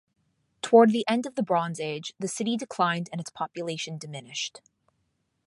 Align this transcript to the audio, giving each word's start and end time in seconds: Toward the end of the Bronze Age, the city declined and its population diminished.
Toward 0.63 0.93
the 0.93 1.07
end 1.07 1.27
of 1.27 1.35
the 1.35 1.43
Bronze 1.43 1.79
Age, 1.79 2.15
the 2.17 2.27
city 2.27 2.57
declined 2.57 3.07
and 3.11 3.21
its 3.21 3.29
population 3.29 3.99
diminished. 3.99 4.59